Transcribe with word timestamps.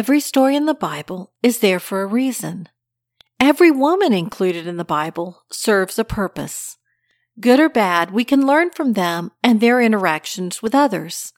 Every 0.00 0.20
story 0.20 0.56
in 0.56 0.64
the 0.64 0.72
Bible 0.72 1.30
is 1.42 1.58
there 1.58 1.78
for 1.78 2.00
a 2.00 2.06
reason. 2.06 2.70
Every 3.38 3.70
woman 3.70 4.14
included 4.14 4.66
in 4.66 4.78
the 4.78 4.82
Bible 4.82 5.42
serves 5.52 5.98
a 5.98 6.04
purpose. 6.04 6.78
Good 7.38 7.60
or 7.60 7.68
bad, 7.68 8.10
we 8.10 8.24
can 8.24 8.46
learn 8.46 8.70
from 8.70 8.94
them 8.94 9.30
and 9.42 9.60
their 9.60 9.78
interactions 9.78 10.62
with 10.62 10.74
others. 10.74 11.34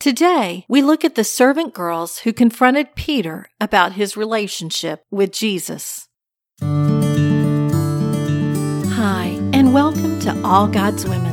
Today, 0.00 0.66
we 0.68 0.82
look 0.82 1.04
at 1.04 1.14
the 1.14 1.22
servant 1.22 1.74
girls 1.74 2.18
who 2.18 2.32
confronted 2.32 2.96
Peter 2.96 3.46
about 3.60 3.92
his 3.92 4.16
relationship 4.16 5.04
with 5.12 5.30
Jesus. 5.30 6.08
Hi, 6.60 6.88
and 9.52 9.72
welcome 9.72 10.18
to 10.22 10.42
All 10.44 10.66
God's 10.66 11.04
Women. 11.04 11.31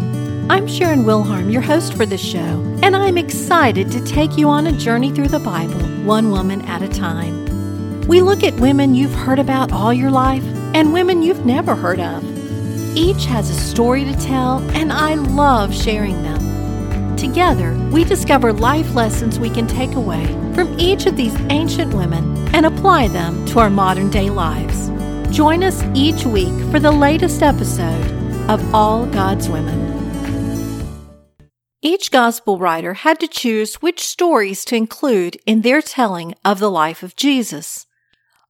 I'm 0.51 0.65
Sharon 0.65 1.03
Wilharm, 1.03 1.53
your 1.53 1.61
host 1.61 1.93
for 1.93 2.07
this 2.07 2.19
show, 2.19 2.63
and 2.81 2.95
I'm 2.95 3.19
excited 3.19 3.91
to 3.91 4.03
take 4.03 4.35
you 4.35 4.49
on 4.49 4.65
a 4.65 4.71
journey 4.71 5.11
through 5.11 5.27
the 5.27 5.37
Bible, 5.37 5.79
one 6.03 6.31
woman 6.31 6.63
at 6.63 6.81
a 6.81 6.87
time. 6.87 7.45
We 8.07 8.21
look 8.21 8.43
at 8.43 8.59
women 8.59 8.95
you've 8.95 9.13
heard 9.13 9.37
about 9.37 9.71
all 9.71 9.93
your 9.93 10.09
life 10.09 10.43
and 10.73 10.91
women 10.91 11.21
you've 11.21 11.45
never 11.45 11.75
heard 11.75 11.99
of. 11.99 12.23
Each 12.97 13.25
has 13.25 13.51
a 13.51 13.53
story 13.53 14.03
to 14.05 14.19
tell, 14.21 14.67
and 14.71 14.91
I 14.91 15.13
love 15.13 15.71
sharing 15.71 16.23
them. 16.23 17.15
Together, 17.15 17.77
we 17.91 18.03
discover 18.03 18.51
life 18.51 18.95
lessons 18.95 19.37
we 19.37 19.51
can 19.51 19.67
take 19.67 19.93
away 19.93 20.25
from 20.55 20.79
each 20.79 21.05
of 21.05 21.15
these 21.15 21.39
ancient 21.51 21.93
women 21.93 22.49
and 22.55 22.65
apply 22.65 23.09
them 23.09 23.45
to 23.45 23.59
our 23.59 23.69
modern 23.69 24.09
day 24.09 24.31
lives. 24.31 24.89
Join 25.29 25.63
us 25.63 25.83
each 25.93 26.25
week 26.25 26.59
for 26.71 26.79
the 26.79 26.91
latest 26.91 27.43
episode 27.43 28.49
of 28.49 28.73
All 28.73 29.05
God's 29.05 29.47
Women. 29.47 29.88
Each 31.81 32.11
gospel 32.11 32.57
writer 32.57 32.93
had 32.93 33.21
to 33.21 33.27
choose 33.27 33.75
which 33.75 34.05
stories 34.05 34.65
to 34.65 34.75
include 34.75 35.37
in 35.45 35.61
their 35.61 35.81
telling 35.81 36.35
of 36.43 36.59
the 36.59 36.69
life 36.69 37.03
of 37.03 37.15
Jesus. 37.15 37.85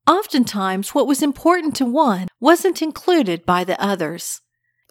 Oftentimes, 0.07 0.95
what 0.95 1.05
was 1.05 1.21
important 1.21 1.75
to 1.75 1.85
one 1.85 2.27
wasn't 2.39 2.81
included 2.81 3.45
by 3.45 3.63
the 3.63 3.79
others. 3.79 4.41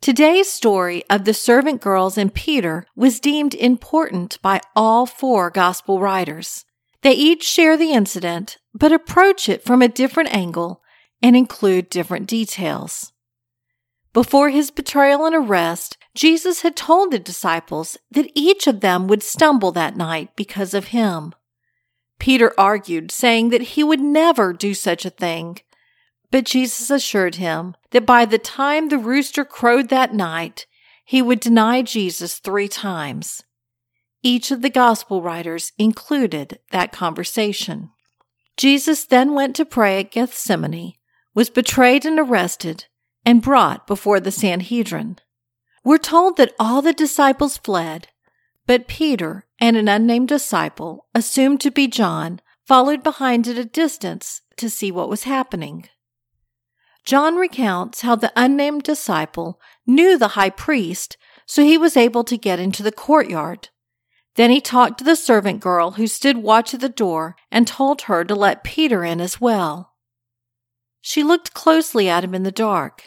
Today's 0.00 0.53
story 0.53 1.03
of 1.11 1.25
the 1.25 1.34
servant 1.34 1.80
girls 1.80 2.17
and 2.17 2.33
Peter 2.33 2.86
was 2.95 3.19
deemed 3.19 3.56
important 3.56 4.39
by 4.41 4.61
all 4.77 5.05
four 5.05 5.50
gospel 5.50 5.98
writers. 5.98 6.64
They 7.02 7.14
each 7.14 7.42
share 7.42 7.77
the 7.77 7.91
incident, 7.91 8.58
but 8.73 8.92
approach 8.92 9.48
it 9.48 9.64
from 9.64 9.83
a 9.83 9.89
different 9.89 10.33
angle 10.33 10.80
and 11.20 11.36
include 11.36 11.91
different 11.91 12.28
details. 12.28 13.12
Before 14.12 14.50
his 14.50 14.70
betrayal 14.70 15.27
and 15.27 15.34
arrest, 15.34 15.98
Jesus 16.14 16.62
had 16.62 16.77
told 16.77 17.11
the 17.11 17.19
disciples 17.19 17.97
that 18.11 18.31
each 18.34 18.67
of 18.67 18.81
them 18.81 19.06
would 19.06 19.23
stumble 19.23 19.73
that 19.73 19.97
night 19.97 20.34
because 20.37 20.75
of 20.75 20.89
him. 20.89 21.34
Peter 22.19 22.53
argued, 22.59 23.11
saying 23.12 23.51
that 23.51 23.62
he 23.62 23.84
would 23.84 24.01
never 24.01 24.53
do 24.53 24.75
such 24.75 25.05
a 25.05 25.11
thing. 25.11 25.59
But 26.31 26.45
Jesus 26.45 26.91
assured 26.91 27.36
him 27.36 27.75
that 27.91 28.05
by 28.05 28.25
the 28.25 28.39
time 28.39 28.89
the 28.89 28.98
rooster 28.98 29.45
crowed 29.45 29.89
that 29.89 30.12
night, 30.12 30.67
he 31.05 31.23
would 31.23 31.41
deny 31.41 31.83
Jesus 31.83 32.39
three 32.39 32.69
times. 32.69 33.45
Each 34.23 34.51
of 34.51 34.62
the 34.62 34.70
gospel 34.70 35.23
writers 35.23 35.73
included 35.79 36.59
that 36.70 36.92
conversation. 36.92 37.91
Jesus 38.56 39.05
then 39.05 39.34
went 39.34 39.55
to 39.56 39.64
pray 39.64 40.01
at 40.01 40.11
Gethsemane, 40.11 40.95
was 41.34 41.48
betrayed 41.48 42.05
and 42.05 42.19
arrested, 42.19 42.86
and 43.25 43.41
brought 43.41 43.86
before 43.86 44.19
the 44.19 44.33
Sanhedrin. 44.33 45.19
We're 45.89 45.97
told 45.97 46.36
that 46.36 46.55
all 46.58 46.83
the 46.83 46.92
disciples 46.92 47.56
fled, 47.56 48.08
but 48.67 48.89
Peter 48.89 49.47
and 49.58 49.75
an 49.75 49.89
unnamed 49.89 50.28
disciple, 50.28 51.06
assumed 51.14 51.62
to 51.62 51.70
be 51.70 51.89
John, 51.89 52.42
followed 52.67 53.03
behind 53.03 53.48
at 53.48 53.56
a 53.56 53.64
distance 53.64 54.42
to 54.58 54.69
see 54.69 54.92
what 54.92 55.08
was 55.08 55.22
happening. 55.22 55.89
John 57.06 57.36
recounts 57.36 58.03
how 58.03 58.17
the 58.17 58.34
unnamed 58.36 58.83
disciple 58.83 59.58
knew 59.86 60.19
the 60.19 60.36
high 60.36 60.50
priest, 60.50 61.17
so 61.46 61.64
he 61.64 61.79
was 61.79 61.96
able 61.96 62.23
to 62.24 62.36
get 62.36 62.61
into 62.61 62.83
the 62.83 62.92
courtyard. 62.92 63.70
Then 64.34 64.51
he 64.51 64.61
talked 64.61 64.98
to 64.98 65.05
the 65.05 65.17
servant 65.17 65.61
girl 65.61 65.92
who 65.92 66.07
stood 66.07 66.36
watch 66.36 66.74
at 66.74 66.80
the 66.80 66.90
door 66.90 67.34
and 67.51 67.67
told 67.67 68.02
her 68.02 68.27
to 68.27 68.34
let 68.34 68.63
Peter 68.63 69.07
in 69.07 69.23
as 69.23 69.40
well. 69.40 69.95
She 71.01 71.23
looked 71.23 71.55
closely 71.55 72.11
at 72.11 72.24
him 72.24 72.34
in 72.34 72.42
the 72.42 72.52
dark. 72.52 73.05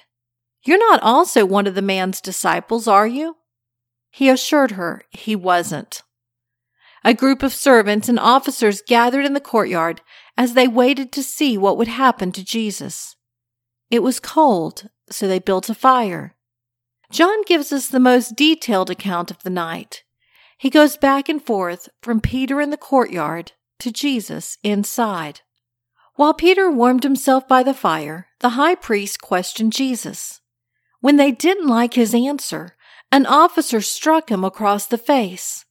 You're 0.64 0.78
not 0.78 1.02
also 1.02 1.46
one 1.46 1.68
of 1.68 1.76
the 1.76 1.82
man's 1.82 2.22
disciples, 2.22 2.88
are 2.88 3.08
you? 3.08 3.38
He 4.12 4.30
assured 4.30 4.72
her 4.72 5.04
he 5.10 5.36
wasn't. 5.36 6.02
A 7.04 7.14
group 7.14 7.42
of 7.42 7.54
servants 7.54 8.08
and 8.08 8.20
officers 8.20 8.84
gathered 8.86 9.26
in 9.26 9.34
the 9.34 9.40
courtyard 9.40 10.02
as 10.38 10.54
they 10.54 10.68
waited 10.68 11.12
to 11.14 11.24
see 11.24 11.58
what 11.58 11.78
would 11.78 11.88
happen 11.88 12.32
to 12.34 12.44
Jesus. 12.44 13.16
It 13.90 14.04
was 14.04 14.20
cold, 14.20 14.90
so 15.10 15.28
they 15.28 15.40
built 15.40 15.70
a 15.70 15.74
fire. 15.76 16.36
John 17.10 17.44
gives 17.44 17.74
us 17.74 17.88
the 17.88 18.00
most 18.00 18.36
detailed 18.36 18.90
account 18.90 19.32
of 19.32 19.42
the 19.44 19.50
night. 19.50 20.04
He 20.58 20.70
goes 20.70 20.96
back 20.96 21.28
and 21.28 21.44
forth 21.44 21.90
from 22.04 22.22
Peter 22.22 22.62
in 22.62 22.70
the 22.70 22.78
courtyard 22.78 23.54
to 23.80 23.92
Jesus 23.92 24.58
inside. 24.64 25.42
While 26.16 26.36
Peter 26.36 26.70
warmed 26.70 27.04
himself 27.04 27.48
by 27.48 27.64
the 27.64 27.74
fire, 27.74 28.28
the 28.42 28.50
high 28.50 28.76
priest 28.76 29.22
questioned 29.22 29.74
Jesus. 29.74 30.41
When 31.02 31.18
they 31.18 31.32
didn't 31.32 31.68
like 31.68 31.96
his 31.96 32.16
answer, 32.16 32.78
an 33.12 33.26
officer 33.26 33.82
struck 33.82 34.30
him 34.32 34.46
across 34.46 34.86
the 34.86 34.98
face. 34.98 35.66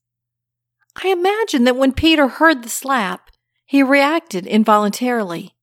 I 1.03 1.09
imagine 1.09 1.65
that 1.65 1.77
when 1.77 1.93
Peter 1.93 2.29
heard 2.29 2.63
the 2.63 2.69
slap, 2.69 3.31
he 3.65 3.83
reacted 3.83 4.47
involuntarily. 4.47 5.55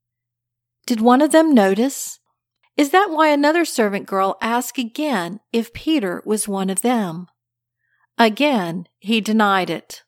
Did 0.86 1.02
one 1.02 1.22
of 1.22 1.32
them 1.32 1.54
notice? 1.54 2.20
Is 2.78 2.92
that 2.92 3.10
why 3.10 3.28
another 3.28 3.66
servant 3.66 4.06
girl 4.06 4.38
asked 4.42 4.78
again 4.78 5.42
if 5.52 5.74
Peter 5.74 6.24
was 6.26 6.48
one 6.48 6.70
of 6.70 6.82
them? 6.82 7.28
Again, 8.18 8.88
he 9.00 9.20
denied 9.20 9.70
it. 9.70 10.04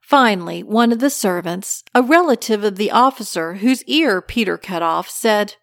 Finally, 0.00 0.62
one 0.62 0.92
of 0.92 1.00
the 1.00 1.10
servants, 1.10 1.82
a 1.94 2.02
relative 2.02 2.62
of 2.62 2.76
the 2.76 2.90
officer 2.90 3.54
whose 3.54 3.82
ear 3.84 4.20
Peter 4.20 4.56
cut 4.56 4.82
off, 4.82 5.08
said, 5.08 5.56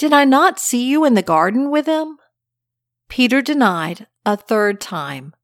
Did 0.00 0.14
I 0.14 0.24
not 0.24 0.58
see 0.58 0.88
you 0.88 1.04
in 1.04 1.12
the 1.12 1.20
garden 1.20 1.70
with 1.70 1.84
him? 1.84 2.16
Peter 3.10 3.42
denied 3.42 4.06
a 4.24 4.34
third 4.34 4.80
time, 4.80 5.34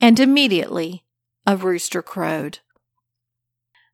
and 0.00 0.18
immediately 0.18 1.04
a 1.46 1.58
rooster 1.58 2.00
crowed. 2.00 2.60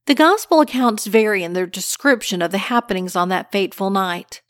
The 0.07 0.15
gospel 0.15 0.61
accounts 0.61 1.07
vary 1.07 1.43
in 1.43 1.53
their 1.53 1.67
description 1.67 2.43
of 2.43 2.53
the 2.53 2.59
happenings 2.59 3.17
on 3.17 3.29
that 3.31 3.51
fateful 3.51 3.91
night. 3.91 4.41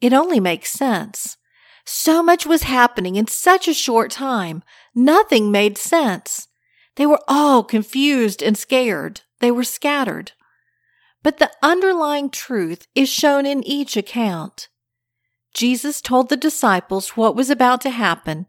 It 0.00 0.12
only 0.12 0.38
makes 0.38 0.70
sense. 0.70 1.36
So 1.84 2.22
much 2.22 2.46
was 2.46 2.62
happening 2.62 3.16
in 3.16 3.26
such 3.26 3.66
a 3.66 3.74
short 3.74 4.12
time. 4.12 4.62
Nothing 4.94 5.50
made 5.50 5.78
sense. 5.78 6.46
They 6.94 7.06
were 7.06 7.24
all 7.26 7.64
confused 7.64 8.40
and 8.40 8.56
scared. 8.56 9.22
They 9.40 9.50
were 9.50 9.64
scattered. 9.64 10.30
But 11.24 11.38
the 11.38 11.50
underlying 11.60 12.30
truth 12.30 12.86
is 12.94 13.08
shown 13.08 13.46
in 13.46 13.64
each 13.64 13.96
account. 13.96 14.68
Jesus 15.58 16.00
told 16.00 16.28
the 16.28 16.36
disciples 16.36 17.16
what 17.16 17.34
was 17.34 17.50
about 17.50 17.80
to 17.80 17.90
happen 17.90 18.46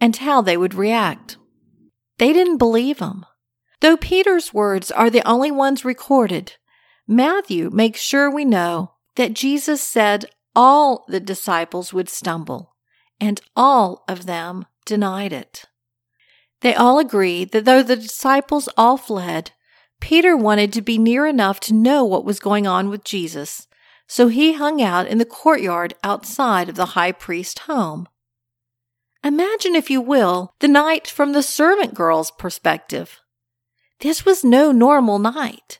and 0.00 0.16
how 0.16 0.40
they 0.40 0.56
would 0.56 0.74
react. 0.74 1.36
They 2.18 2.32
didn't 2.32 2.58
believe 2.58 3.00
him. 3.00 3.26
Though 3.80 3.96
Peter's 3.96 4.54
words 4.54 4.92
are 4.92 5.10
the 5.10 5.26
only 5.28 5.50
ones 5.50 5.84
recorded, 5.84 6.52
Matthew 7.08 7.68
makes 7.72 8.00
sure 8.00 8.30
we 8.30 8.44
know 8.44 8.92
that 9.16 9.34
Jesus 9.34 9.82
said 9.82 10.26
all 10.54 11.04
the 11.08 11.18
disciples 11.18 11.92
would 11.92 12.08
stumble, 12.08 12.76
and 13.18 13.40
all 13.56 14.04
of 14.06 14.26
them 14.26 14.66
denied 14.86 15.32
it. 15.32 15.64
They 16.60 16.76
all 16.76 17.00
agreed 17.00 17.50
that 17.50 17.64
though 17.64 17.82
the 17.82 17.96
disciples 17.96 18.68
all 18.76 18.96
fled, 18.96 19.50
Peter 20.00 20.36
wanted 20.36 20.72
to 20.74 20.80
be 20.80 20.96
near 20.96 21.26
enough 21.26 21.58
to 21.58 21.74
know 21.74 22.04
what 22.04 22.24
was 22.24 22.38
going 22.38 22.68
on 22.68 22.88
with 22.88 23.02
Jesus 23.02 23.66
so 24.06 24.28
he 24.28 24.54
hung 24.54 24.82
out 24.82 25.06
in 25.06 25.18
the 25.18 25.24
courtyard 25.24 25.94
outside 26.02 26.68
of 26.68 26.74
the 26.74 26.86
high 26.86 27.12
priest's 27.12 27.60
home. 27.62 28.08
Imagine, 29.24 29.76
if 29.76 29.88
you 29.88 30.00
will, 30.00 30.54
the 30.60 30.68
night 30.68 31.06
from 31.06 31.32
the 31.32 31.42
servant 31.42 31.94
girl's 31.94 32.30
perspective. 32.32 33.20
This 34.00 34.24
was 34.24 34.42
no 34.42 34.72
normal 34.72 35.20
night. 35.20 35.78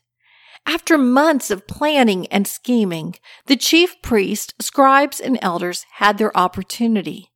After 0.64 0.96
months 0.96 1.50
of 1.50 1.66
planning 1.66 2.28
and 2.28 2.46
scheming, 2.46 3.16
the 3.46 3.56
chief 3.56 4.00
priest, 4.00 4.54
scribes, 4.60 5.18
and 5.18 5.38
elders 5.42 5.84
had 5.94 6.18
their 6.18 6.36
opportunity. 6.36 7.32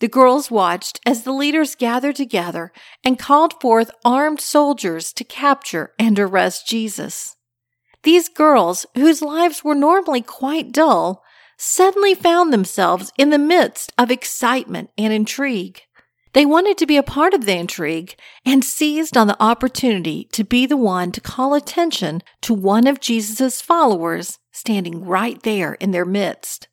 The 0.00 0.08
girls 0.08 0.50
watched 0.50 1.00
as 1.06 1.22
the 1.22 1.32
leaders 1.32 1.74
gathered 1.74 2.16
together 2.16 2.70
and 3.02 3.18
called 3.18 3.58
forth 3.60 3.90
armed 4.04 4.40
soldiers 4.40 5.14
to 5.14 5.24
capture 5.24 5.92
and 5.98 6.18
arrest 6.18 6.68
Jesus. 6.68 7.36
These 8.08 8.30
girls, 8.30 8.86
whose 8.94 9.20
lives 9.20 9.62
were 9.62 9.74
normally 9.74 10.22
quite 10.22 10.72
dull, 10.72 11.22
suddenly 11.58 12.14
found 12.14 12.54
themselves 12.54 13.12
in 13.18 13.28
the 13.28 13.36
midst 13.36 13.92
of 13.98 14.10
excitement 14.10 14.88
and 14.96 15.12
intrigue. 15.12 15.82
They 16.32 16.46
wanted 16.46 16.78
to 16.78 16.86
be 16.86 16.96
a 16.96 17.02
part 17.02 17.34
of 17.34 17.44
the 17.44 17.54
intrigue 17.54 18.16
and 18.46 18.64
seized 18.64 19.18
on 19.18 19.26
the 19.26 19.36
opportunity 19.42 20.26
to 20.32 20.42
be 20.42 20.64
the 20.64 20.74
one 20.74 21.12
to 21.12 21.20
call 21.20 21.52
attention 21.52 22.22
to 22.40 22.54
one 22.54 22.86
of 22.86 22.98
Jesus' 22.98 23.60
followers 23.60 24.38
standing 24.52 25.04
right 25.04 25.42
there 25.42 25.74
in 25.74 25.90
their 25.90 26.06
midst. 26.06 26.68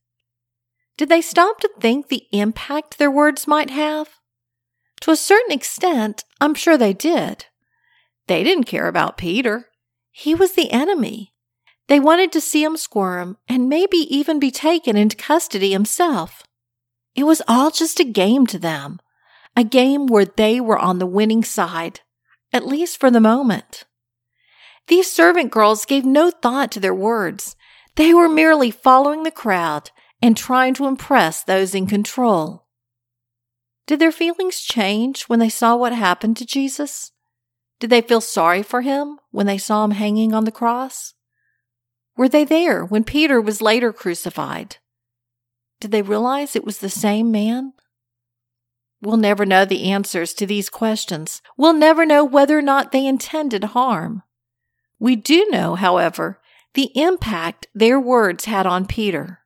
Did 0.96 1.10
they 1.10 1.22
stop 1.22 1.60
to 1.60 1.70
think 1.81 2.08
the 2.08 2.28
impact 2.31 2.98
their 2.98 3.12
words 3.12 3.46
might 3.46 3.72
have? 3.72 4.08
To 5.02 5.12
a 5.12 5.18
certain 5.18 5.52
extent, 5.52 6.24
I'm 6.40 6.54
sure 6.54 6.78
they 6.78 6.94
did. 6.94 7.48
They 8.28 8.42
didn't 8.42 8.72
care 8.72 8.88
about 8.88 9.18
Peter. 9.18 9.68
He 10.18 10.34
was 10.34 10.54
the 10.54 10.72
enemy. 10.72 11.34
They 11.90 12.00
wanted 12.00 12.32
to 12.32 12.40
see 12.40 12.64
him 12.64 12.78
squirm 12.78 13.38
and 13.50 13.68
maybe 13.68 13.98
even 13.98 14.40
be 14.40 14.50
taken 14.50 14.96
into 14.96 15.18
custody 15.18 15.74
himself. 15.74 16.44
It 17.16 17.26
was 17.26 17.42
all 17.50 17.70
just 17.70 18.00
a 18.00 18.06
game 18.06 18.48
to 18.48 18.58
them, 18.58 19.02
a 19.58 19.66
game 19.66 20.08
where 20.08 20.24
they 20.24 20.62
were 20.62 20.80
on 20.80 21.00
the 21.00 21.06
winning 21.06 21.44
side, 21.44 22.00
at 22.54 22.66
least 22.66 22.98
for 22.98 23.12
the 23.12 23.20
moment. 23.20 23.84
These 24.88 25.12
servant 25.12 25.52
girls 25.52 25.86
gave 25.86 26.06
no 26.06 26.32
thought 26.32 26.72
to 26.72 26.80
their 26.80 26.96
words. 26.96 27.58
They 27.96 28.14
were 28.14 28.30
merely 28.30 28.72
following 28.72 29.24
the 29.24 29.32
crowd 29.32 29.92
and 30.22 30.38
trying 30.38 30.76
to 30.76 30.88
impress 30.88 31.44
those 31.44 31.76
in 31.76 31.88
control. 31.88 32.68
Did 33.86 34.00
their 34.00 34.14
feelings 34.14 34.62
change 34.62 35.24
when 35.24 35.40
they 35.40 35.50
saw 35.50 35.76
what 35.76 35.92
happened 35.92 36.38
to 36.38 36.46
Jesus? 36.46 37.12
Did 37.80 37.89
they 37.89 38.01
feel 38.01 38.22
sorry 38.22 38.63
for 38.63 38.81
him 38.81 39.19
when 39.31 39.45
they 39.45 39.57
saw 39.57 39.83
him 39.83 39.92
hanging 39.92 40.33
on 40.33 40.45
the 40.45 40.51
cross? 40.51 41.13
Were 42.16 42.30
they 42.30 42.45
there 42.45 42.86
when 42.86 43.04
Peter 43.04 43.42
was 43.42 43.62
later 43.62 43.92
crucified? 43.92 44.77
Did 45.81 45.92
they 45.92 46.01
realize 46.01 46.56
it 46.56 46.63
was 46.63 46.77
the 46.77 46.89
same 46.89 47.31
man? 47.31 47.74
We'll 49.01 49.18
never 49.18 49.45
know 49.45 49.66
the 49.66 49.92
answers 49.92 50.33
to 50.36 50.45
these 50.45 50.69
questions. 50.69 51.42
We'll 51.57 51.74
never 51.74 52.06
know 52.06 52.24
whether 52.24 52.57
or 52.57 52.62
not 52.62 52.92
they 52.92 53.06
intended 53.06 53.63
harm. 53.66 54.24
We 54.98 55.18
do 55.18 55.45
know, 55.50 55.75
however, 55.75 56.39
the 56.74 56.92
impact 56.95 57.68
their 57.75 58.00
words 58.00 58.45
had 58.45 58.66
on 58.66 58.86
Peter. 58.86 59.39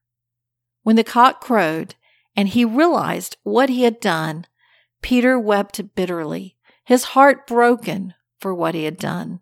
When 0.83 0.95
the 0.95 1.03
cock 1.03 1.41
crowed 1.41 1.95
and 2.35 2.47
he 2.47 2.63
realized 2.63 3.37
what 3.43 3.69
he 3.69 3.83
had 3.83 3.99
done, 3.99 4.45
Peter 5.01 5.39
wept 5.39 5.95
bitterly, 5.95 6.55
his 6.83 7.03
heart 7.05 7.47
broken 7.47 8.13
for 8.39 8.53
what 8.53 8.75
he 8.75 8.83
had 8.83 8.97
done. 8.97 9.41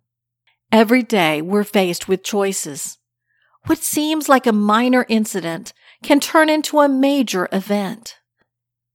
Every 0.72 1.04
day 1.04 1.42
we're 1.42 1.64
faced 1.64 2.08
with 2.08 2.24
choices. 2.24 2.98
What 3.66 3.80
seems 3.80 4.30
like 4.30 4.46
a 4.46 4.54
minor 4.54 5.06
incident 5.10 5.74
can 6.04 6.20
turn 6.20 6.50
into 6.50 6.80
a 6.80 6.90
major 6.90 7.48
event. 7.52 8.18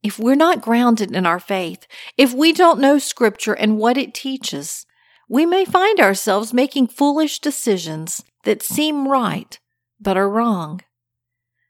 If 0.02 0.18
we're 0.18 0.34
not 0.34 0.62
grounded 0.62 1.14
in 1.14 1.26
our 1.26 1.38
faith, 1.38 1.86
if 2.16 2.34
we 2.34 2.52
don't 2.52 2.80
know 2.80 2.98
scripture 2.98 3.52
and 3.52 3.78
what 3.78 3.96
it 3.96 4.14
teaches, 4.14 4.86
we 5.28 5.46
may 5.46 5.64
find 5.64 6.00
ourselves 6.00 6.52
making 6.52 6.88
foolish 6.88 7.38
decisions 7.38 8.22
that 8.44 8.62
seem 8.62 9.08
right, 9.08 9.58
but 10.00 10.16
are 10.16 10.28
wrong. 10.28 10.80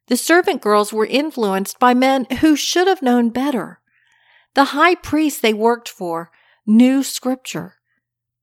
The 0.09 0.17
servant 0.17 0.63
girls 0.63 0.93
were 0.93 1.07
influenced 1.07 1.79
by 1.79 1.95
men 1.95 2.27
who 2.41 2.57
should 2.57 2.89
have 2.89 3.03
known 3.03 3.31
better. 3.31 3.81
The 4.55 4.67
high 4.67 4.95
priest 4.95 5.43
they 5.43 5.55
worked 5.55 5.89
for 5.89 6.31
knew 6.67 7.03
scripture, 7.03 7.77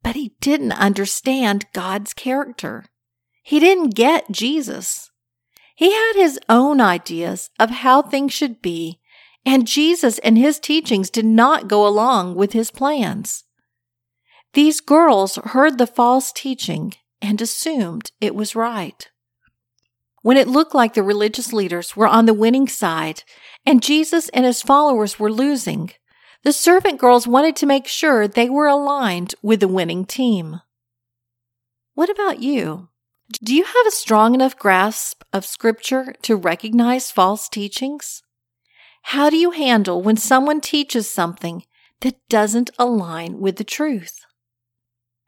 but 0.04 0.16
he 0.16 0.34
didn't 0.40 0.72
understand 0.72 1.66
God's 1.74 2.14
character. 2.14 2.86
He 3.44 3.60
didn't 3.60 3.96
get 3.96 4.32
Jesus. 4.32 5.12
He 5.76 5.92
had 5.94 6.14
his 6.16 6.40
own 6.50 6.82
ideas 6.82 7.50
of 7.60 7.70
how 7.70 8.02
things 8.02 8.34
should 8.34 8.62
be, 8.62 9.00
and 9.46 9.68
Jesus 9.68 10.20
and 10.20 10.38
his 10.38 10.60
teachings 10.60 11.10
did 11.10 11.26
not 11.26 11.68
go 11.68 11.88
along 11.88 12.36
with 12.36 12.54
his 12.54 12.72
plans. 12.72 13.46
These 14.54 14.82
girls 14.82 15.38
heard 15.38 15.78
the 15.78 15.88
false 15.88 16.32
teaching 16.32 16.94
and 17.22 17.42
assumed 17.42 18.12
it 18.20 18.36
was 18.36 18.56
right. 18.56 19.10
When 20.22 20.38
it 20.38 20.48
looked 20.48 20.76
like 20.76 20.96
the 20.96 21.04
religious 21.04 21.54
leaders 21.54 21.96
were 21.96 22.08
on 22.08 22.26
the 22.26 22.34
winning 22.34 22.68
side 22.68 23.24
and 23.66 23.82
Jesus 23.82 24.28
and 24.30 24.46
his 24.46 24.62
followers 24.62 25.20
were 25.20 25.32
losing, 25.32 25.92
the 26.44 26.54
servant 26.54 27.00
girls 27.00 27.28
wanted 27.28 27.56
to 27.58 27.66
make 27.66 27.88
sure 27.88 28.28
they 28.28 28.50
were 28.50 28.68
aligned 28.68 29.36
with 29.42 29.60
the 29.60 29.68
winning 29.68 30.06
team. 30.06 30.62
What 31.96 32.10
about 32.10 32.40
you? 32.40 32.88
Do 33.44 33.54
you 33.54 33.64
have 33.64 33.88
a 33.88 33.92
strong 33.92 34.34
enough 34.34 34.58
grasp 34.58 35.24
of 35.34 35.46
Scripture 35.46 36.16
to 36.24 36.36
recognize 36.36 37.12
false 37.12 37.50
teachings? 37.50 38.24
How 39.04 39.30
do 39.30 39.38
you 39.38 39.52
handle 39.52 40.02
when 40.02 40.18
someone 40.18 40.62
teaches 40.62 41.10
something 41.10 41.66
that 42.02 42.28
doesn't 42.30 42.70
align 42.80 43.40
with 43.40 43.58
the 43.58 43.64
truth? 43.64 44.26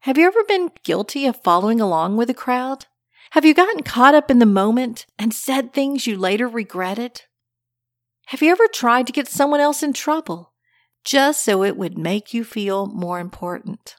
Have 0.02 0.18
you 0.18 0.26
ever 0.26 0.44
been 0.46 0.72
guilty 0.84 1.26
of 1.26 1.44
following 1.44 1.80
along 1.80 2.18
with 2.18 2.30
a 2.30 2.34
crowd? 2.34 2.86
Have 3.32 3.46
you 3.46 3.54
gotten 3.54 3.84
caught 3.84 4.16
up 4.16 4.32
in 4.32 4.40
the 4.40 4.46
moment 4.46 5.06
and 5.20 5.34
said 5.34 5.74
things 5.74 6.08
you 6.08 6.18
later 6.18 6.48
regretted? 6.48 7.24
Have 8.28 8.42
you 8.42 8.52
ever 8.52 8.68
tried 8.68 9.08
to 9.08 9.14
get 9.14 9.28
someone 9.28 9.60
else 9.60 9.84
in 9.84 9.94
trouble 9.94 10.51
just 11.04 11.44
so 11.44 11.64
it 11.64 11.78
would 11.78 11.98
make 11.98 12.34
you 12.34 12.44
feel 12.44 12.86
more 12.86 13.20
important? 13.20 13.96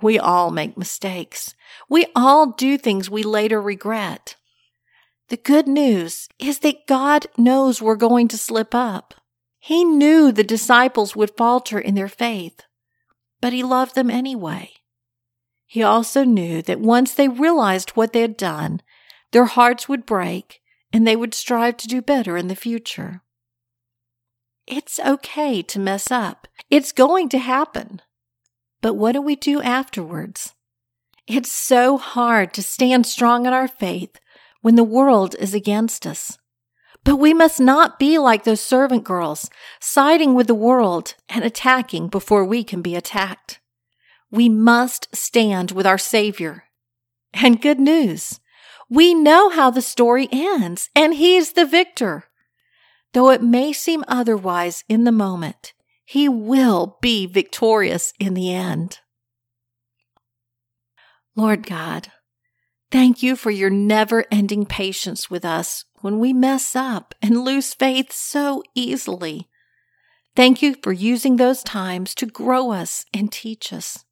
We 0.00 0.18
all 0.18 0.50
make 0.50 0.76
mistakes. 0.76 1.54
We 1.88 2.06
all 2.16 2.52
do 2.52 2.76
things 2.76 3.08
we 3.08 3.22
later 3.22 3.60
regret. 3.60 4.36
The 5.28 5.36
good 5.36 5.68
news 5.68 6.28
is 6.38 6.58
that 6.58 6.86
God 6.86 7.26
knows 7.38 7.80
we're 7.80 7.96
going 7.96 8.28
to 8.28 8.38
slip 8.38 8.74
up. 8.74 9.14
He 9.58 9.84
knew 9.84 10.32
the 10.32 10.42
disciples 10.42 11.14
would 11.14 11.36
falter 11.36 11.78
in 11.78 11.94
their 11.94 12.08
faith, 12.08 12.62
but 13.40 13.52
He 13.52 13.62
loved 13.62 13.94
them 13.94 14.10
anyway. 14.10 14.72
He 15.66 15.82
also 15.82 16.24
knew 16.24 16.60
that 16.62 16.80
once 16.80 17.14
they 17.14 17.28
realized 17.28 17.90
what 17.90 18.12
they 18.12 18.20
had 18.20 18.36
done, 18.36 18.82
their 19.30 19.46
hearts 19.46 19.88
would 19.88 20.04
break 20.04 20.60
and 20.92 21.06
they 21.06 21.16
would 21.16 21.32
strive 21.32 21.78
to 21.78 21.88
do 21.88 22.02
better 22.02 22.36
in 22.36 22.48
the 22.48 22.56
future. 22.56 23.21
It's 24.74 24.98
okay 24.98 25.60
to 25.60 25.78
mess 25.78 26.10
up. 26.10 26.48
It's 26.70 26.92
going 26.92 27.28
to 27.28 27.38
happen. 27.38 28.00
But 28.80 28.94
what 28.94 29.12
do 29.12 29.20
we 29.20 29.36
do 29.36 29.60
afterwards? 29.60 30.54
It's 31.26 31.52
so 31.52 31.98
hard 31.98 32.54
to 32.54 32.62
stand 32.62 33.04
strong 33.04 33.44
in 33.44 33.52
our 33.52 33.68
faith 33.68 34.18
when 34.62 34.76
the 34.76 34.82
world 34.82 35.36
is 35.38 35.52
against 35.52 36.06
us. 36.06 36.38
But 37.04 37.16
we 37.16 37.34
must 37.34 37.60
not 37.60 37.98
be 37.98 38.16
like 38.16 38.44
those 38.44 38.62
servant 38.62 39.04
girls, 39.04 39.50
siding 39.78 40.32
with 40.32 40.46
the 40.46 40.54
world 40.54 41.16
and 41.28 41.44
attacking 41.44 42.08
before 42.08 42.42
we 42.42 42.64
can 42.64 42.80
be 42.80 42.96
attacked. 42.96 43.60
We 44.30 44.48
must 44.48 45.14
stand 45.14 45.72
with 45.72 45.86
our 45.86 45.98
Savior. 45.98 46.64
And 47.34 47.60
good 47.60 47.78
news, 47.78 48.40
we 48.88 49.12
know 49.12 49.50
how 49.50 49.68
the 49.68 49.82
story 49.82 50.30
ends, 50.32 50.88
and 50.96 51.12
He's 51.12 51.52
the 51.52 51.66
victor. 51.66 52.24
Though 53.12 53.30
it 53.30 53.42
may 53.42 53.72
seem 53.72 54.04
otherwise 54.08 54.84
in 54.88 55.04
the 55.04 55.12
moment, 55.12 55.74
he 56.04 56.28
will 56.28 56.98
be 57.00 57.26
victorious 57.26 58.12
in 58.18 58.34
the 58.34 58.52
end. 58.52 59.00
Lord 61.36 61.66
God, 61.66 62.08
thank 62.90 63.22
you 63.22 63.36
for 63.36 63.50
your 63.50 63.70
never 63.70 64.24
ending 64.30 64.66
patience 64.66 65.30
with 65.30 65.44
us 65.44 65.84
when 66.00 66.18
we 66.18 66.32
mess 66.32 66.74
up 66.74 67.14
and 67.22 67.44
lose 67.44 67.74
faith 67.74 68.12
so 68.12 68.62
easily. 68.74 69.48
Thank 70.34 70.62
you 70.62 70.76
for 70.82 70.92
using 70.92 71.36
those 71.36 71.62
times 71.62 72.14
to 72.16 72.26
grow 72.26 72.72
us 72.72 73.04
and 73.12 73.30
teach 73.30 73.72
us. 73.72 74.04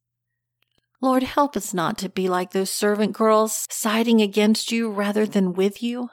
Lord, 1.01 1.23
help 1.23 1.57
us 1.57 1.73
not 1.73 1.97
to 1.99 2.09
be 2.09 2.29
like 2.29 2.51
those 2.51 2.69
servant 2.69 3.13
girls, 3.13 3.67
siding 3.71 4.21
against 4.21 4.71
you 4.71 4.91
rather 4.91 5.25
than 5.25 5.53
with 5.53 5.81
you. 5.81 6.09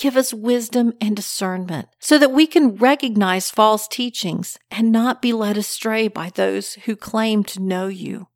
Give 0.00 0.16
us 0.16 0.32
wisdom 0.32 0.94
and 0.98 1.14
discernment 1.14 1.90
so 1.98 2.16
that 2.16 2.32
we 2.32 2.46
can 2.46 2.76
recognize 2.76 3.50
false 3.50 3.86
teachings 3.86 4.58
and 4.70 4.90
not 4.90 5.20
be 5.20 5.34
led 5.34 5.58
astray 5.58 6.08
by 6.08 6.30
those 6.30 6.72
who 6.86 6.96
claim 6.96 7.44
to 7.44 7.60
know 7.60 7.88
you. 7.88 8.28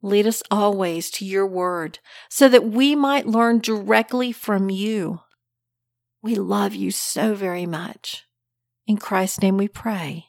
Lead 0.00 0.26
us 0.26 0.42
always 0.50 1.10
to 1.10 1.26
your 1.26 1.46
word 1.46 1.98
so 2.30 2.48
that 2.48 2.64
we 2.64 2.96
might 2.96 3.26
learn 3.26 3.58
directly 3.58 4.32
from 4.32 4.70
you. 4.70 5.20
We 6.22 6.36
love 6.36 6.74
you 6.74 6.90
so 6.90 7.34
very 7.34 7.66
much. 7.66 8.24
In 8.86 8.96
Christ's 8.96 9.42
name 9.42 9.58
we 9.58 9.68
pray. 9.68 10.28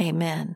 Amen. 0.00 0.54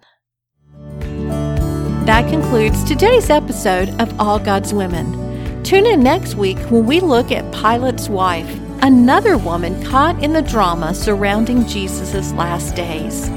That 2.07 2.31
concludes 2.31 2.85
today's 2.85 3.29
episode 3.29 3.89
of 4.01 4.21
All 4.21 4.39
God's 4.39 4.73
Women. 4.73 5.65
Tune 5.65 5.85
in 5.85 6.01
next 6.01 6.37
week 6.37 6.59
when 6.71 6.87
we 6.87 7.01
look 7.01 7.33
at 7.33 7.53
Pilate's 7.53 8.09
wife 8.09 8.61
another 8.85 9.38
woman 9.38 9.83
caught 9.83 10.23
in 10.23 10.35
the 10.35 10.43
drama 10.43 10.93
surrounding 10.93 11.67
Jesus' 11.67 12.35
last 12.35 12.76
days. 12.76 13.31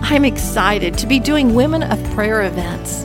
I'm 0.00 0.24
excited 0.24 0.96
to 0.96 1.06
be 1.06 1.20
doing 1.20 1.54
Women 1.54 1.82
of 1.82 2.02
Prayer 2.12 2.44
events. 2.44 3.04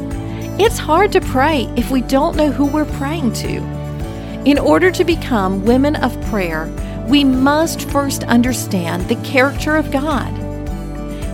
It's 0.57 0.77
hard 0.77 1.11
to 1.11 1.19
pray 1.19 1.63
if 1.75 1.91
we 1.91 1.99
don't 1.99 2.37
know 2.37 2.49
who 2.49 2.65
we're 2.65 2.85
praying 2.85 3.33
to. 3.33 3.57
In 4.45 4.57
order 4.57 4.89
to 4.89 5.03
become 5.03 5.65
women 5.65 5.97
of 5.97 6.19
prayer, 6.27 6.73
we 7.09 7.25
must 7.25 7.89
first 7.89 8.23
understand 8.23 9.09
the 9.09 9.21
character 9.21 9.75
of 9.75 9.91
God. 9.91 10.33